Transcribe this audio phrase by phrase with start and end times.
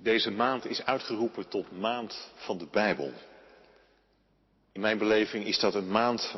[0.00, 3.12] Deze maand is uitgeroepen tot maand van de Bijbel.
[4.72, 6.34] In mijn beleving is dat een maand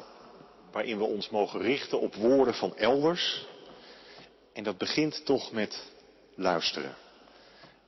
[0.72, 3.46] waarin we ons mogen richten op woorden van elders.
[4.53, 5.93] En dat begint toch met
[6.35, 6.95] luisteren.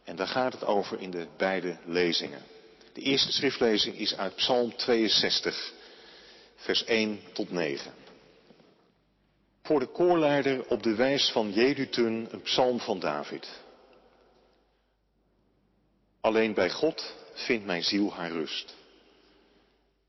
[0.04, 2.42] En daar gaat het over in de beide lezingen.
[2.92, 5.72] De eerste schriftlezing is uit Psalm 62,
[6.56, 7.92] vers 1 tot 9.
[9.62, 13.61] Voor de koorleider op de wijs van Jedutun een psalm van David.
[16.22, 18.74] Alleen bij God vindt mijn ziel haar rust.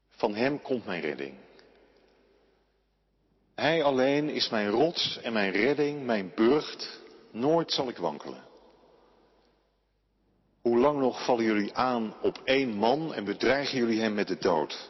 [0.10, 1.34] Van Hem komt mijn redding.
[3.56, 7.00] Hij alleen is mijn rots en mijn redding, mijn burcht.
[7.32, 8.44] Nooit zal ik wankelen.
[10.62, 14.38] Hoe lang nog vallen jullie aan op één man en bedreigen jullie hem met de
[14.38, 14.90] dood?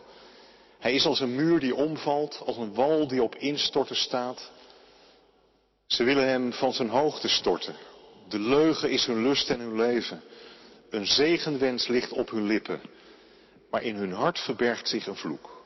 [0.79, 4.51] Hij is als een muur die omvalt, als een wal die op instorten staat.
[5.87, 7.75] Ze willen hem van zijn hoogte storten.
[8.29, 10.21] De leugen is hun lust en hun leven.
[10.93, 12.81] Een zegenwens ligt op hun lippen,
[13.69, 15.63] maar in hun hart verbergt zich een vloek.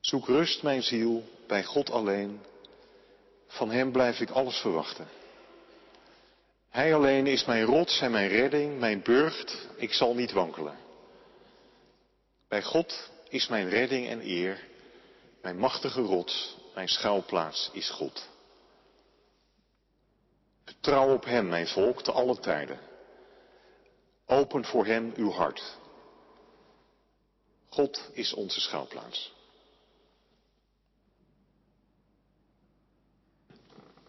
[0.00, 2.40] Zoek rust, mijn ziel, bij God alleen.
[3.46, 5.08] Van Hem blijf ik alles verwachten.
[6.68, 10.78] Hij alleen is mijn rots en mijn redding, mijn burcht, ik zal niet wankelen.
[12.48, 14.64] Bij God is mijn redding en eer,
[15.42, 18.28] mijn machtige rots, mijn schuilplaats is God.
[20.80, 22.78] Vertrouw op Hem, mijn volk, te alle tijden.
[24.26, 25.76] Open voor Hem uw hart.
[27.68, 29.32] God is onze schuilplaats.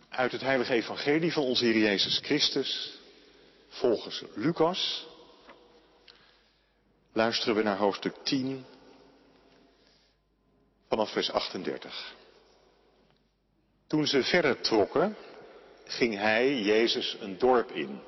[0.10, 3.00] Uit het heilige evangelie van onze Heer Jezus Christus,
[3.68, 5.08] volgens Lucas,
[7.14, 8.66] luisteren we naar hoofdstuk 10
[10.88, 12.16] vanaf vers 38.
[13.88, 15.16] Toen ze verder trokken,
[15.92, 18.00] ging hij, Jezus, een dorp in,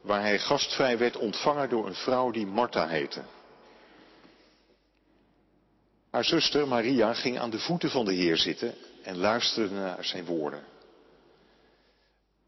[0.00, 3.22] waar hij gastvrij werd ontvangen door een vrouw die Martha heette.
[6.10, 10.24] Haar zuster Maria ging aan de voeten van de Heer zitten en luisterde naar zijn
[10.24, 10.64] woorden.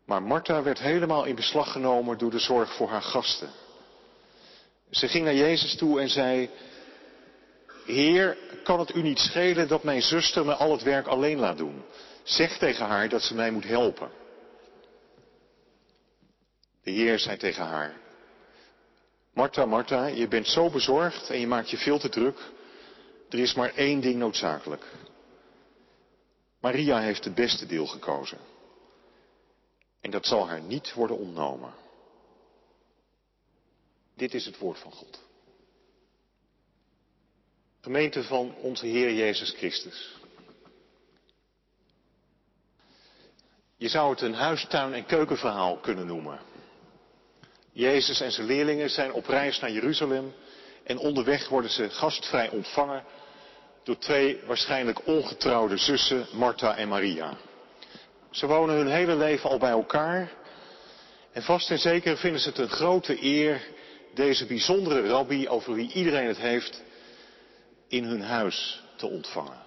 [0.04, 3.50] Maar Martha werd helemaal in beslag genomen door de zorg voor haar gasten.
[4.91, 6.50] Ze ging naar Jezus toe en zei,
[7.86, 11.56] Heer, kan het u niet schelen dat mijn zuster me al het werk alleen laat
[11.58, 11.82] doen?
[12.22, 14.10] Zeg tegen haar dat ze mij moet helpen.
[16.82, 18.00] De Heer zei tegen haar,
[19.32, 22.38] Martha, Martha, je bent zo bezorgd en je maakt je veel te druk.
[23.28, 24.84] Er is maar één ding noodzakelijk.
[26.60, 28.38] Maria heeft het beste deel gekozen.
[30.00, 31.75] En dat zal haar niet worden ontnomen.
[34.16, 35.22] Dit is het woord van God.
[37.81, 40.16] Gemeente van onze Heer Jezus Christus.
[43.76, 46.51] Je zou het een huistuin- en keukenverhaal kunnen noemen.
[47.72, 50.34] Jezus en zijn leerlingen zijn op reis naar Jeruzalem
[50.84, 53.05] en onderweg worden ze gastvrij ontvangen
[53.83, 57.37] door twee waarschijnlijk ongetrouwde zussen, Martha en Maria.
[58.31, 60.33] Ze wonen hun hele leven al bij elkaar
[61.33, 63.62] en vast en zeker vinden ze het een grote eer
[64.15, 66.83] deze bijzondere rabbi, over wie iedereen het heeft,
[67.89, 69.62] in hun huis te ontvangen.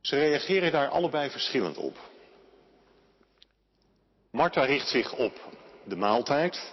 [0.00, 2.10] Ze reageren daar allebei verschillend op.
[4.32, 5.40] Martha richt zich op
[5.84, 6.72] de maaltijd.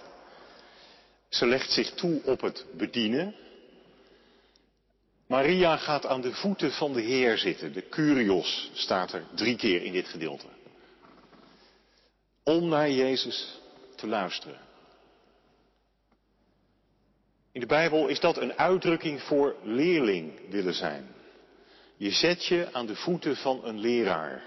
[1.29, 3.35] Ze legt zich toe op het bedienen.
[5.27, 7.73] Maria gaat aan de voeten van de Heer zitten.
[7.73, 10.45] De Curios staat er drie keer in dit gedeelte.
[12.43, 13.59] Om naar Jezus
[13.95, 14.59] te luisteren.
[17.51, 21.07] In de Bijbel is dat een uitdrukking voor leerling willen zijn.
[21.97, 24.43] Je zet je aan de voeten van een leraar.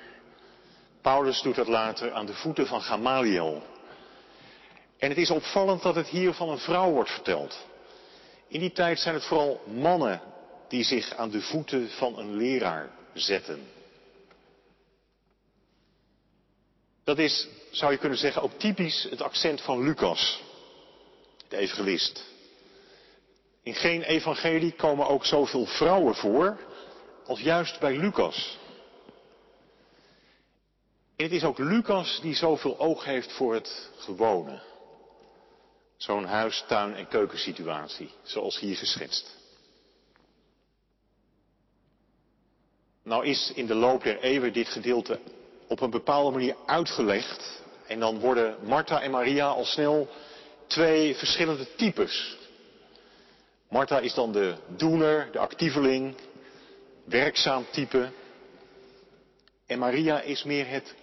[1.03, 3.63] Paulus doet dat later aan de voeten van Gamaliel.
[4.99, 7.67] En het is opvallend dat het hier van een vrouw wordt verteld.
[8.49, 10.21] In die tijd zijn het vooral mannen
[10.69, 13.69] die zich aan de voeten van een leraar zetten.
[17.05, 20.43] Dat is, zou je kunnen zeggen, ook typisch het accent van Lucas,
[21.49, 22.25] de evangelist.
[23.63, 26.59] In geen evangelie komen ook zoveel vrouwen voor
[27.27, 28.59] als juist bij Lucas.
[31.23, 34.63] En het is ook Lucas die zoveel oog heeft voor het gewone.
[35.97, 39.37] Zo'n huis, tuin en keukensituatie, zoals hier geschetst.
[43.03, 45.19] Nou is in de loop der eeuwen dit gedeelte
[45.69, 47.63] op een bepaalde manier uitgelegd.
[47.87, 50.09] En dan worden Martha en Maria al snel
[50.67, 52.37] twee verschillende types.
[53.69, 56.15] Martha is dan de doener, de actieveling,
[57.05, 58.11] werkzaam type.
[59.67, 60.95] En Maria is meer het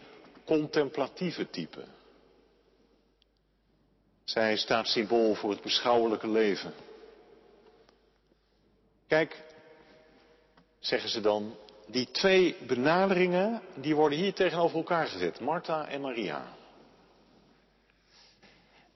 [0.50, 1.84] contemplatieve type.
[4.24, 6.74] Zij staat symbool voor het beschouwelijke leven.
[9.08, 9.44] Kijk,
[10.80, 11.56] zeggen ze dan,
[11.88, 15.40] die twee benaderingen, die worden hier tegenover elkaar gezet.
[15.40, 16.58] Martha en Maria.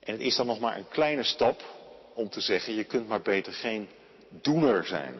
[0.00, 1.62] En het is dan nog maar een kleine stap
[2.14, 3.88] om te zeggen, je kunt maar beter geen
[4.28, 5.14] doener zijn.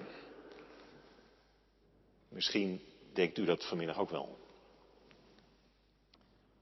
[2.29, 2.81] Misschien
[3.13, 4.44] denkt u dat vanmiddag ook wel.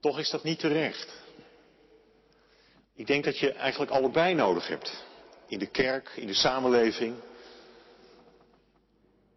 [0.02, 1.12] Toch is dat niet terecht.
[2.94, 5.04] Ik denk dat je eigenlijk allebei nodig hebt.
[5.46, 7.14] In de kerk, in de samenleving.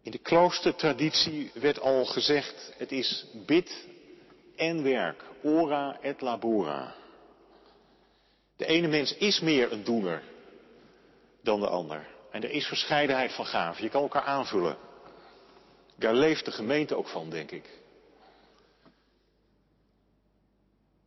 [0.02, 3.86] In de kloostertraditie werd al gezegd, het is bid
[4.56, 5.22] en werk.
[5.42, 6.94] Ora et labora.
[8.56, 10.22] De ene mens is meer een doener
[11.42, 12.06] dan de ander.
[12.30, 13.82] En er is verscheidenheid van gaven.
[13.82, 14.76] Je kan elkaar aanvullen.
[15.96, 17.84] Daar leeft de gemeente ook van, denk ik.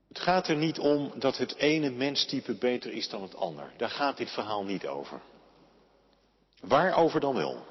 [0.09, 3.73] Het gaat er niet om dat het ene menstype beter is dan het ander.
[3.77, 5.21] Daar gaat dit verhaal niet over.
[6.61, 7.65] Waarover dan wel?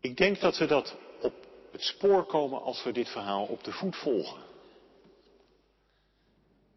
[0.00, 1.34] Ik denk dat we dat op
[1.72, 4.44] het spoor komen als we dit verhaal op de voet volgen.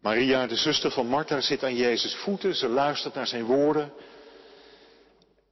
[0.00, 2.54] Maria, de zuster van Martha, zit aan Jezus' voeten.
[2.54, 3.92] Ze luistert naar zijn woorden.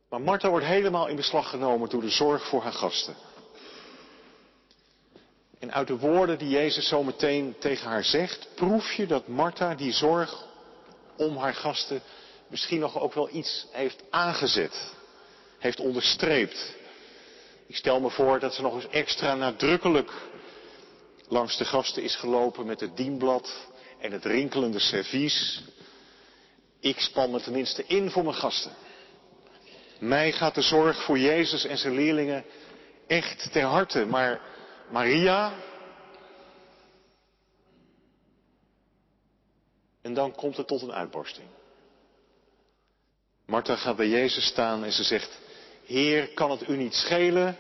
[0.09, 3.15] Maar Martha wordt helemaal in beslag genomen door de zorg voor haar gasten.
[5.59, 9.75] En uit de woorden die Jezus zo meteen tegen haar zegt, proef je dat Martha
[9.75, 10.45] die zorg
[11.17, 12.03] om haar gasten
[12.49, 14.93] misschien nog ook wel iets heeft aangezet,
[15.59, 16.77] heeft onderstreept.
[17.67, 20.11] Ik stel me voor dat ze nog eens extra nadrukkelijk
[21.29, 23.69] langs de gasten is gelopen met het dienblad
[24.01, 25.63] en het rinkelende servies.
[26.81, 28.73] Ik span me tenminste in voor mijn gasten.
[29.99, 32.45] Mij gaat de zorg voor Jezus en zijn leerlingen
[33.07, 34.41] echt ter harte, maar
[34.91, 35.53] Maria.
[40.03, 41.49] En dan komt het tot een uitbarsting.
[43.47, 45.39] Martha gaat bij Jezus staan en ze zegt,
[45.85, 47.57] Heer, kan het u niet schelen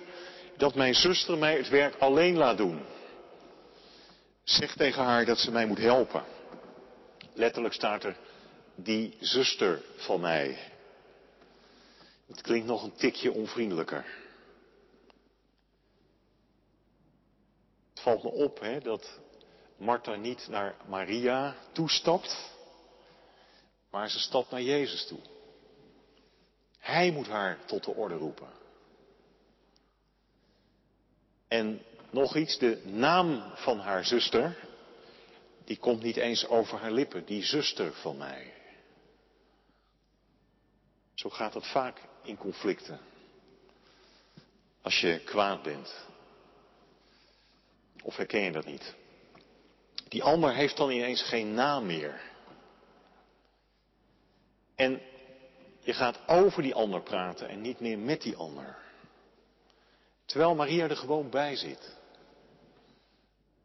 [0.56, 2.80] dat mijn zuster mij het werk alleen laat doen?
[4.44, 6.24] Zeg tegen haar dat ze mij moet helpen.
[7.34, 8.16] Letterlijk staat er,
[8.74, 10.58] die zuster van mij.
[12.26, 14.04] Het klinkt nog een tikje onvriendelijker.
[17.98, 19.20] Het valt me op hè, dat
[19.76, 22.54] Martha niet naar Maria toestapt,
[23.90, 25.18] maar ze stapt naar Jezus toe.
[26.78, 28.48] Hij moet haar tot de orde roepen.
[31.48, 34.68] En nog iets, de naam van haar zuster,
[35.64, 38.52] die komt niet eens over haar lippen, die zuster van mij.
[41.14, 43.00] Zo gaat het vaak in conflicten.
[44.82, 46.06] Als je kwaad bent.
[48.02, 48.94] Of herken je dat niet?
[50.08, 52.20] Die ander heeft dan ineens geen naam meer.
[54.74, 55.00] En
[55.80, 58.76] je gaat over die ander praten en niet meer met die ander.
[60.24, 61.96] Terwijl Maria er gewoon bij zit.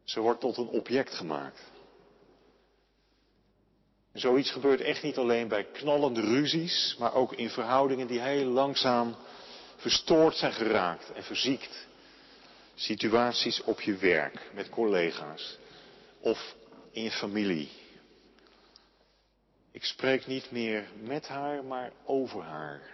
[0.04, 1.72] Ze wordt tot een object gemaakt.
[4.12, 8.46] En zoiets gebeurt echt niet alleen bij knallende ruzies, maar ook in verhoudingen die heel
[8.46, 9.16] langzaam
[9.76, 11.86] verstoord zijn geraakt en verziekt.
[12.74, 15.58] Situaties op je werk, met collega's
[16.20, 16.56] of
[16.90, 17.68] in je familie.
[19.70, 22.92] Ik spreek niet meer met haar, maar over haar.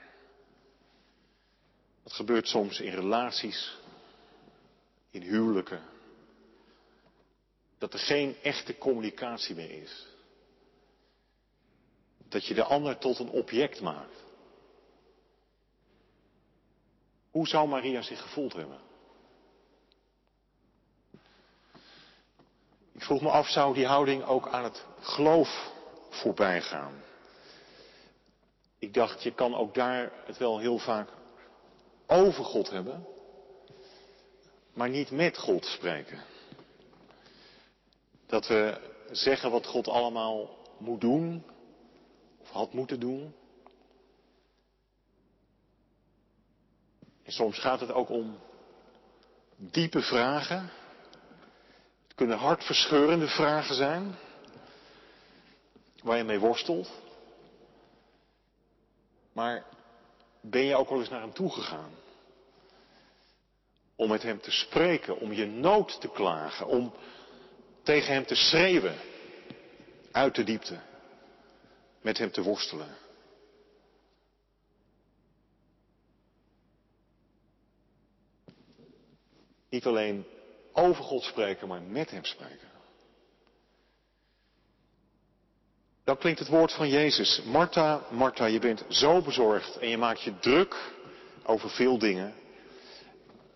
[2.03, 3.77] Dat gebeurt soms in relaties,
[5.11, 5.83] in huwelijken.
[7.79, 10.07] Dat er geen echte communicatie meer is.
[12.29, 14.25] Dat je de ander tot een object maakt.
[17.31, 18.90] Hoe zou Maria zich gevoeld hebben?
[23.01, 25.73] Ik vroeg me af, zou die houding ook aan het geloof
[26.11, 27.03] voorbij gaan?
[28.79, 31.09] Ik dacht, je kan ook daar het wel heel vaak
[32.07, 33.07] over God hebben,
[34.73, 36.23] maar niet met God spreken.
[38.27, 38.81] Dat we
[39.11, 41.45] zeggen wat God allemaal moet doen,
[42.41, 43.35] of had moeten doen.
[47.23, 48.39] En soms gaat het ook om
[49.57, 50.71] diepe vragen
[52.21, 54.15] kunnen hartverscheurende vragen zijn,
[56.03, 56.91] waar je mee worstelt.
[59.33, 59.65] Maar
[60.41, 61.91] ben je ook wel eens naar hem toegegaan?
[63.97, 66.95] Om met hem te spreken, om je nood te klagen, om
[67.83, 68.97] tegen hem te schreeuwen
[70.13, 70.81] uit de diepte,
[72.01, 72.97] met hem te worstelen.
[79.69, 80.27] Niet alleen
[80.81, 82.69] over God spreken, maar met Hem spreken.
[86.05, 87.43] Dan klinkt het woord van Jezus.
[87.43, 90.93] Martha, Martha, je bent zo bezorgd en je maakt je druk
[91.45, 92.35] over veel dingen.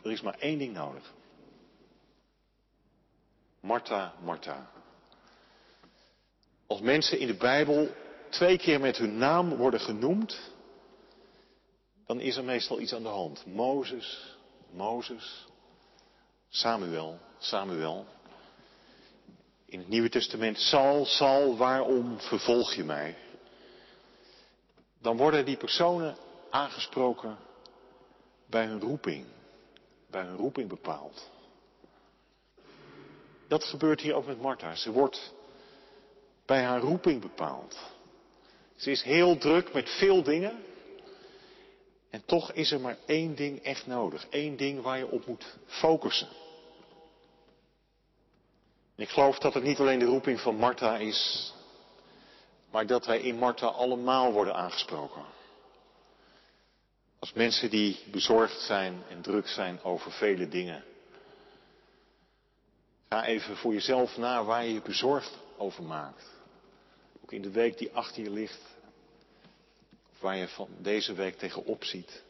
[0.02, 1.12] Er is maar één ding nodig.
[3.60, 4.70] Martha, Martha.
[6.66, 7.88] Als mensen in de Bijbel
[8.30, 10.40] twee keer met hun naam worden genoemd,
[12.06, 13.46] dan is er meestal iets aan de hand.
[13.46, 14.36] Mozes,
[14.70, 15.46] Mozes,
[16.56, 18.06] Samuel, Samuel.
[19.66, 23.16] In het Nieuwe Testament, Sal, Sal, waarom vervolg je mij?
[25.00, 26.16] Dan worden die personen
[26.50, 27.38] aangesproken
[28.46, 29.26] bij hun roeping,
[30.10, 31.30] bij hun roeping bepaald.
[33.48, 34.74] Dat gebeurt hier ook met Martha.
[34.74, 35.32] Ze wordt
[36.46, 37.78] bij haar roeping bepaald.
[38.76, 40.64] Ze is heel druk met veel dingen.
[42.10, 44.26] En toch is er maar één ding echt nodig.
[44.30, 46.42] Eén ding waar je op moet focussen.
[48.96, 51.52] Ik geloof dat het niet alleen de roeping van Martha is,
[52.70, 55.24] maar dat wij in Martha allemaal worden aangesproken.
[57.18, 60.84] Als mensen die bezorgd zijn en druk zijn over vele dingen.
[63.08, 66.30] Ga even voor jezelf na waar je je bezorgd over maakt.
[67.22, 68.60] Ook in de week die achter je ligt.
[70.12, 72.22] Of waar je van deze week tegenop ziet.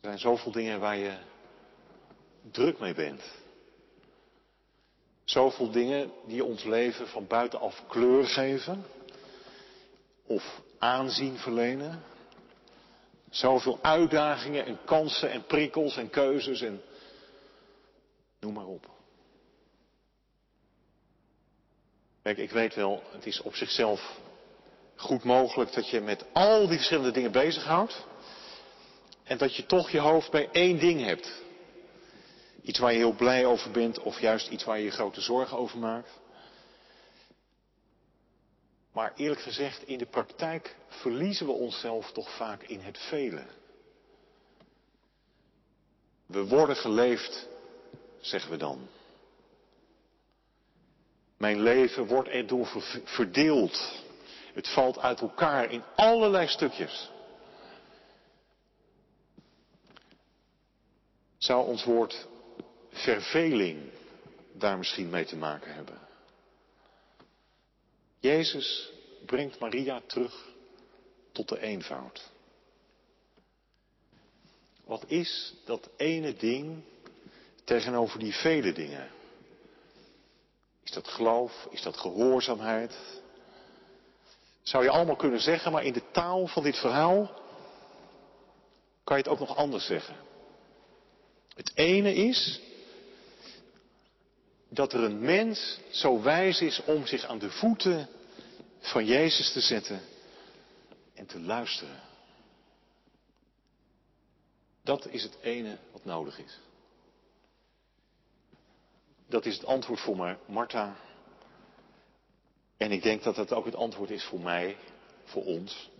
[0.00, 1.18] Er zijn zoveel dingen waar je
[2.50, 3.22] druk mee bent.
[5.26, 8.84] Zoveel dingen die ons leven van buitenaf kleur geven.
[10.26, 12.02] Of aanzien verlenen.
[13.30, 16.82] Zoveel uitdagingen en kansen en prikkels en keuzes en
[18.40, 18.90] noem maar op.
[22.22, 24.18] Kijk, ik weet wel, het is op zichzelf
[24.96, 28.04] goed mogelijk dat je met al die verschillende dingen bezighoudt.
[29.24, 31.44] En dat je toch je hoofd bij één ding hebt.
[32.66, 35.56] Iets waar je heel blij over bent of juist iets waar je je grote zorgen
[35.56, 36.10] over maakt.
[38.92, 43.46] Maar eerlijk gezegd, in de praktijk verliezen we onszelf toch vaak in het vele.
[46.26, 47.48] We worden geleefd,
[48.20, 48.88] zeggen we dan.
[51.36, 52.68] Mijn leven wordt erdoor
[53.04, 54.04] verdeeld.
[54.54, 57.10] Het valt uit elkaar in allerlei stukjes.
[61.38, 62.26] Zou ons woord
[62.96, 63.90] verveling
[64.52, 65.98] daar misschien mee te maken hebben?
[68.20, 68.90] Jezus
[69.26, 70.46] brengt Maria terug
[71.32, 72.30] tot de eenvoud.
[74.84, 76.82] Wat is dat ene ding
[77.64, 79.08] tegenover die vele dingen?
[80.84, 81.68] Is dat geloof?
[81.70, 82.96] Is dat gehoorzaamheid?
[84.62, 87.30] Zou je allemaal kunnen zeggen, maar in de taal van dit verhaal
[89.04, 90.16] kan je het ook nog anders zeggen.
[91.54, 92.60] Het ene is
[94.68, 98.08] dat er een mens zo wijs is om zich aan de voeten
[98.78, 100.00] van Jezus te zetten
[101.14, 102.00] en te luisteren.
[104.82, 106.58] Dat is het ene wat nodig is.
[109.28, 110.96] Dat is het antwoord voor Martha.
[112.76, 114.76] En ik denk dat dat ook het antwoord is voor mij,
[115.24, 115.90] voor ons.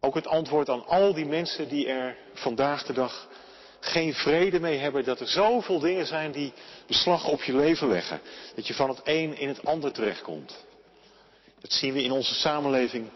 [0.00, 3.28] Ook het antwoord aan al die mensen die er vandaag de dag
[3.80, 6.52] geen vrede mee hebben dat er zoveel dingen zijn die
[6.86, 8.20] beslag op je leven leggen.
[8.54, 10.64] Dat je van het een in het ander terechtkomt.
[11.60, 13.10] Dat zien we in onze samenleving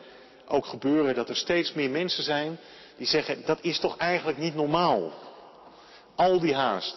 [0.46, 2.58] ook gebeuren, dat er steeds meer mensen zijn
[2.96, 5.12] die zeggen, dat is toch eigenlijk niet normaal.
[6.14, 6.96] Al die haast,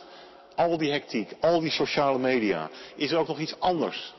[0.56, 2.70] al die hectiek, al die sociale media.
[2.96, 4.14] Is er ook nog iets anders?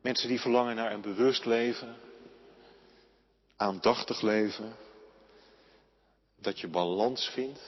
[0.00, 1.96] Mensen die verlangen naar een bewust leven,
[3.56, 4.76] aandachtig leven,
[6.40, 7.60] dat je balans vindt,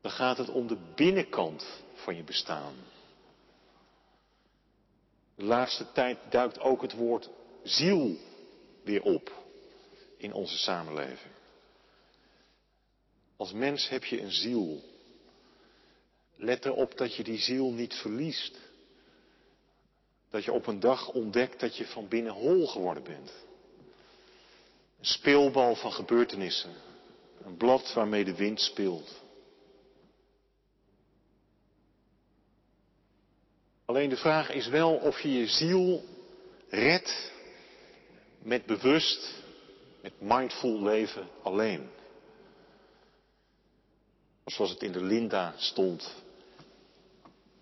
[0.00, 2.74] dan gaat het om de binnenkant van je bestaan.
[5.34, 7.30] De laatste tijd duikt ook het woord
[7.62, 8.16] ziel
[8.84, 9.32] weer op
[10.16, 11.32] in onze samenleving.
[13.36, 14.82] Als mens heb je een ziel.
[16.36, 18.58] Let erop dat je die ziel niet verliest.
[20.30, 23.32] Dat je op een dag ontdekt dat je van binnen hol geworden bent.
[25.02, 26.70] Een speelbal van gebeurtenissen.
[27.44, 29.22] Een blad waarmee de wind speelt.
[33.84, 36.04] Alleen de vraag is wel of je je ziel
[36.68, 37.32] redt
[38.38, 39.42] met bewust,
[40.02, 41.90] met mindful leven alleen.
[44.44, 46.14] Zoals het in de Linda stond.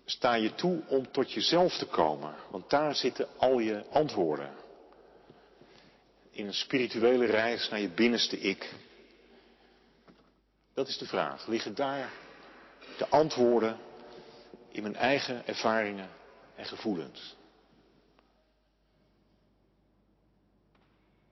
[0.05, 4.60] Sta je toe om tot jezelf te komen, want daar zitten al je antwoorden
[6.31, 8.73] in een spirituele reis naar je binnenste ik?
[10.73, 11.47] Dat is de vraag.
[11.47, 12.11] Liggen daar
[12.97, 13.77] de antwoorden
[14.69, 16.09] in mijn eigen ervaringen
[16.55, 17.35] en gevoelens.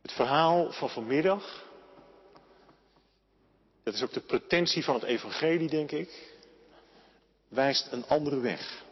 [0.02, 1.66] Het verhaal van vanmiddag,
[3.84, 6.34] dat is ook de pretentie van het evangelie, denk ik,
[7.48, 8.84] wijst een andere weg.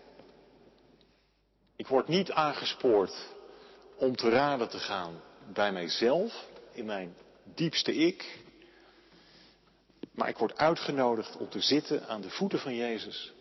[1.75, 3.27] Ik word niet aangespoord
[3.95, 5.21] om te raden te gaan
[5.53, 8.39] bij mijzelf, in mijn diepste ik.
[10.11, 13.33] Maar ik word uitgenodigd om te zitten aan de voeten van Jezus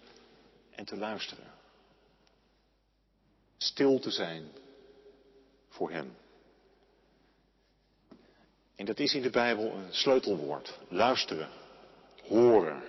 [0.70, 1.54] en te luisteren.
[3.56, 4.48] Stil te zijn
[5.68, 6.16] voor Hem.
[8.74, 10.78] En dat is in de Bijbel een sleutelwoord.
[10.88, 11.48] Luisteren.
[12.22, 12.82] Horen.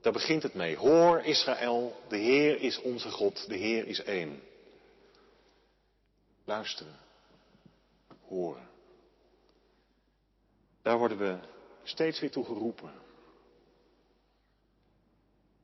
[0.00, 0.76] Daar begint het mee.
[0.76, 4.42] Hoor Israël, de Heer is onze God, de Heer is één.
[6.44, 6.98] Luisteren.
[8.32, 8.68] Horen.
[10.82, 11.38] Daar worden we
[11.82, 12.92] steeds weer toe geroepen.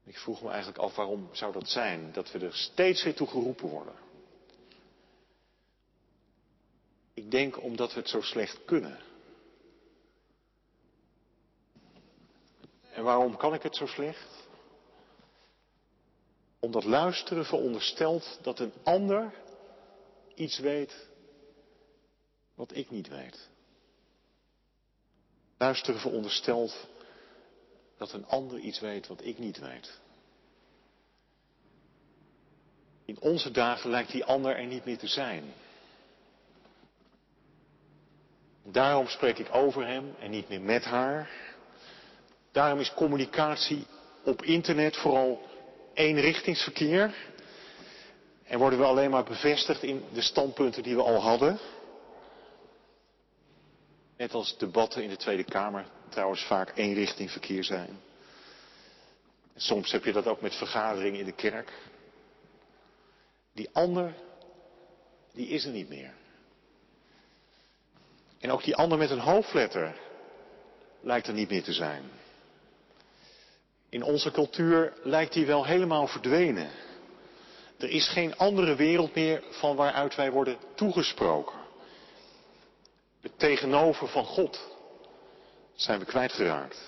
[0.04, 3.26] Ik vroeg me eigenlijk af waarom zou dat zijn, dat we er steeds weer toe
[3.26, 3.94] geroepen worden.
[7.14, 9.00] Ik denk omdat we het zo slecht kunnen.
[12.92, 14.48] En waarom kan ik het zo slecht?
[16.58, 19.34] Omdat luisteren veronderstelt dat een ander
[20.34, 21.08] iets weet
[22.58, 23.48] wat ik niet weet.
[25.58, 26.86] Luisteren veronderstelt
[27.98, 30.00] dat een ander iets weet wat ik niet weet.
[33.04, 35.44] In onze dagen lijkt die ander er niet meer te zijn.
[38.62, 41.30] Daarom spreek ik over hem en niet meer met haar.
[42.52, 43.86] Daarom is communicatie
[44.24, 45.42] op internet vooral
[45.94, 47.14] eenrichtingsverkeer.
[48.44, 51.58] En worden we alleen maar bevestigd in de standpunten die we al hadden.
[54.18, 58.00] Net als debatten in de Tweede Kamer trouwens vaak eenrichtingverkeer zijn.
[59.54, 61.72] En soms heb je dat ook met vergaderingen in de kerk.
[63.52, 64.14] Die ander,
[65.32, 66.12] die is er niet meer.
[68.40, 69.96] En ook die ander met een hoofdletter
[71.00, 72.02] lijkt er niet meer te zijn.
[73.88, 76.70] In onze cultuur lijkt die wel helemaal verdwenen.
[77.78, 81.57] Er is geen andere wereld meer van waaruit wij worden toegesproken.
[83.20, 84.60] Het tegenover van God
[85.74, 86.78] zijn we kwijtgeraakt.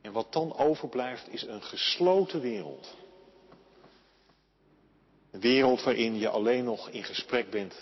[0.00, 2.96] En wat dan overblijft is een gesloten wereld.
[5.30, 7.74] Een wereld waarin je alleen nog in gesprek bent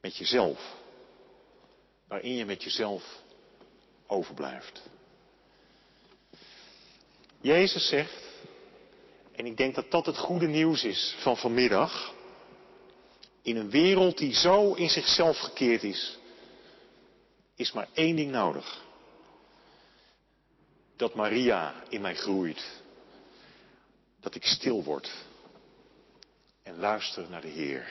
[0.00, 0.74] met jezelf.
[2.08, 3.22] Waarin je met jezelf
[4.06, 4.82] overblijft.
[7.40, 8.24] Jezus zegt,
[9.32, 12.14] en ik denk dat dat het goede nieuws is van vanmiddag,
[13.42, 16.18] in een wereld die zo in zichzelf gekeerd is,
[17.56, 18.82] is maar één ding nodig.
[20.96, 22.82] Dat Maria in mij groeit.
[24.20, 25.10] Dat ik stil word
[26.62, 27.88] en luister naar de Heer.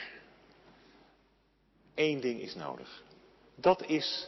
[1.96, 3.04] Eén ding is nodig.
[3.56, 4.28] Dat is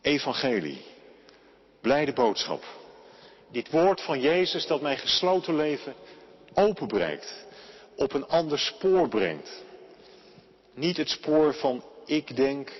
[0.00, 0.84] evangelie.
[1.80, 2.64] Blijde boodschap.
[3.50, 5.94] Dit woord van Jezus dat mijn gesloten leven
[6.54, 7.46] openbreekt.
[7.96, 9.62] Op een ander spoor brengt.
[10.78, 12.72] Niet het spoor van ik denk,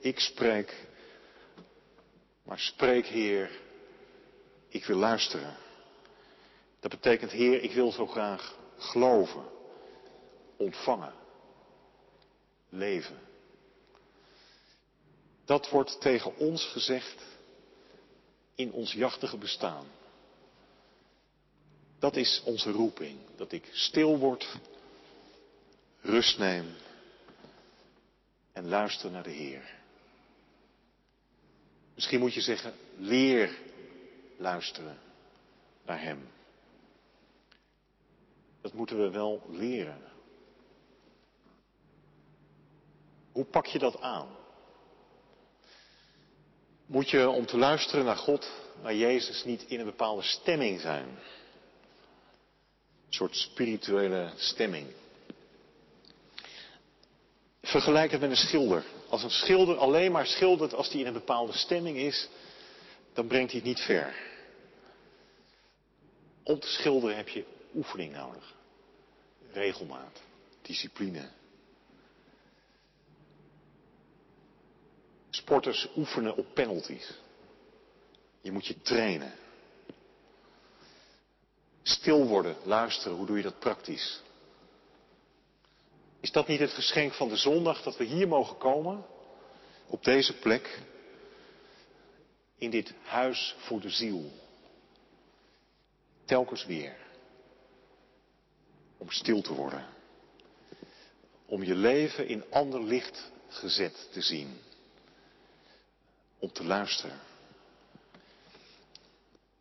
[0.00, 0.86] ik spreek.
[2.42, 3.50] Maar spreek Heer,
[4.68, 5.56] ik wil luisteren.
[6.80, 9.44] Dat betekent Heer, ik wil zo graag geloven,
[10.56, 11.14] ontvangen,
[12.68, 13.18] leven.
[15.44, 17.22] Dat wordt tegen ons gezegd
[18.54, 19.86] in ons jachtige bestaan.
[21.98, 23.18] Dat is onze roeping.
[23.36, 24.48] Dat ik stil word,
[26.00, 26.74] rust neem
[28.54, 29.74] en luister naar de Heer.
[31.94, 33.58] Misschien moet je zeggen, leer
[34.36, 34.98] luisteren
[35.84, 36.28] naar Hem.
[38.60, 40.02] Dat moeten we wel leren.
[43.32, 44.28] Hoe pak je dat aan?
[46.86, 48.50] Moet je om te luisteren naar God,
[48.82, 51.08] naar Jezus, niet in een bepaalde stemming zijn?
[51.08, 51.18] Een
[53.08, 54.86] soort spirituele stemming.
[57.64, 58.84] Vergelijk het met een schilder.
[59.08, 62.28] Als een schilder alleen maar schildert als hij in een bepaalde stemming is,
[63.12, 64.14] dan brengt hij het niet ver.
[66.42, 68.54] Om te schilderen heb je oefening nodig.
[69.52, 70.22] Regelmaat,
[70.62, 71.28] discipline.
[75.30, 77.12] Sporters oefenen op penalties.
[78.40, 79.32] Je moet je trainen.
[81.82, 84.22] Stil worden, luisteren, hoe doe je dat praktisch?
[86.24, 89.06] Is dat niet het geschenk van de zondag dat we hier mogen komen?
[89.86, 90.82] Op deze plek?
[92.56, 94.30] In dit huis voor de ziel.
[96.24, 96.96] Telkens weer.
[98.98, 99.86] Om stil te worden.
[101.46, 104.58] Om je leven in ander licht gezet te zien.
[106.38, 107.20] Om te luisteren.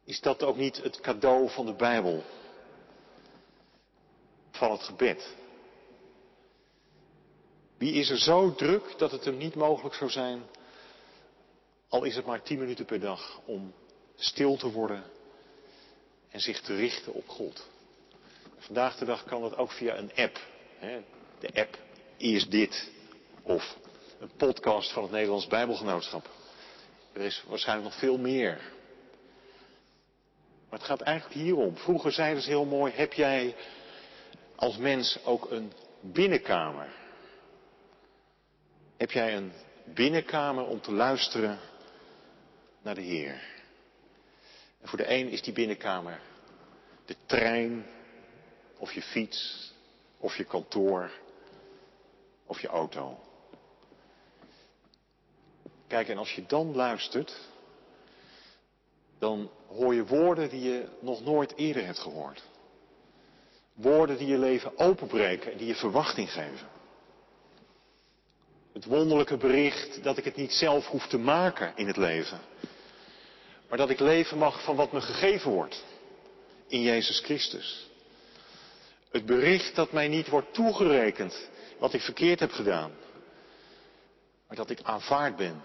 [0.04, 2.24] Is dat ook niet het cadeau van de Bijbel?
[4.52, 5.42] Van het gebed?
[7.84, 10.44] Wie is er zo druk dat het hem niet mogelijk zou zijn,
[11.90, 13.74] al is het maar tien minuten per dag, om
[14.16, 15.04] stil te worden
[16.30, 17.68] en zich te richten op God?
[18.58, 20.40] Vandaag de dag kan dat ook via een app.
[20.78, 21.02] Hè?
[21.40, 21.78] De app
[22.18, 22.92] Is Dit.
[23.42, 23.78] Of
[24.20, 26.30] een podcast van het Nederlands Bijbelgenootschap.
[27.14, 28.62] Er is waarschijnlijk nog veel meer.
[30.70, 31.78] Maar het gaat eigenlijk hierom.
[31.78, 33.56] Vroeger zeiden ze heel mooi, heb jij
[34.56, 37.02] als mens ook een binnenkamer?
[39.04, 39.52] Heb jij een
[39.86, 41.60] binnenkamer om te luisteren
[42.82, 43.42] naar de Heer?
[44.82, 46.20] En voor de een is die binnenkamer
[47.06, 47.86] de trein,
[48.78, 49.72] of je fiets,
[50.18, 51.12] of je kantoor,
[52.46, 53.20] of je auto.
[55.88, 57.40] Kijk, en als je dan luistert,
[59.20, 62.44] dan hoor je woorden die je nog nooit eerder hebt gehoord.
[63.74, 66.73] Woorden die je leven openbreken en die je verwachting geven.
[68.74, 72.40] Het wonderlijke bericht dat ik het niet zelf hoef te maken in het leven.
[73.70, 75.84] Maar dat ik leven mag van wat me gegeven wordt.
[76.68, 77.90] In Jezus Christus.
[79.12, 82.92] Het bericht dat mij niet wordt toegerekend wat ik verkeerd heb gedaan.
[84.48, 85.64] Maar dat ik aanvaard ben.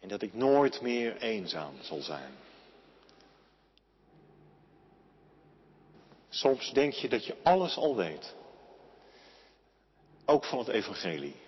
[0.00, 2.34] En dat ik nooit meer eenzaam zal zijn.
[6.28, 8.34] Soms denk je dat je alles al weet.
[10.24, 11.41] Ook van het evangelie.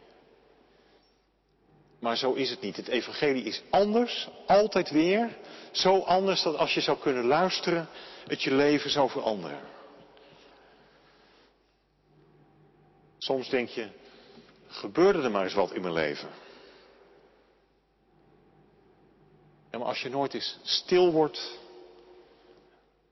[2.04, 2.76] Maar zo is het niet.
[2.76, 5.36] Het evangelie is anders, altijd weer.
[5.70, 7.88] Zo anders dat als je zou kunnen luisteren,
[8.26, 9.60] het je leven zou veranderen.
[13.18, 13.88] Soms denk je,
[14.68, 16.28] gebeurde er maar eens wat in mijn leven.
[19.70, 21.58] En maar als je nooit eens stil wordt,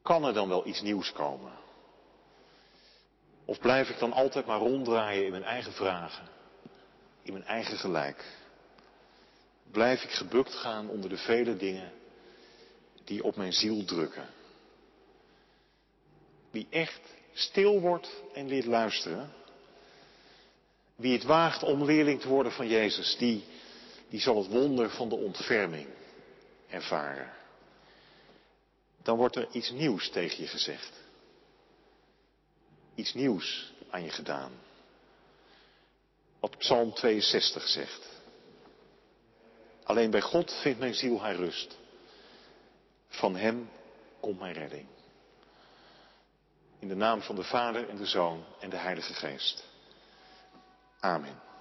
[0.03, 1.53] kan er dan wel iets nieuws komen?
[3.45, 6.29] Of blijf ik dan altijd maar ronddraaien in mijn eigen vragen,
[7.23, 8.41] in mijn eigen gelijk?
[9.73, 11.93] Blijf ik gebukt gaan onder de vele dingen
[13.05, 14.29] die op mijn ziel drukken?
[16.51, 17.01] Wie echt
[17.33, 19.33] stil wordt en leert luisteren,
[20.97, 23.45] wie het waagt om leerling te worden van Jezus, die,
[24.09, 25.87] die zal het wonder van de ontferming
[26.69, 27.33] ervaren.
[29.03, 30.93] Dan wordt er iets nieuws tegen je gezegd.
[32.95, 34.53] Iets nieuws aan je gedaan.
[36.41, 38.12] Wat Psalm 62 zegt.
[39.85, 41.79] Alleen bij God vindt mijn ziel haar rust.
[43.09, 43.71] Van Hem
[44.21, 44.87] komt mijn redding.
[46.79, 49.65] In de naam van de Vader en de Zoon en de Heilige Geest.
[51.01, 51.52] Amen.